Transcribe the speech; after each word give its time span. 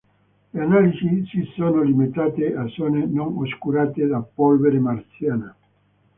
Le 0.53 0.59
analisi 0.63 1.27
si 1.27 1.47
sono 1.55 1.83
limitate 1.83 2.55
a 2.55 2.65
zone 2.69 3.05
non 3.05 3.37
oscurate 3.37 4.07
da 4.07 4.17
polvere 4.19 4.79
marziana. 4.79 5.55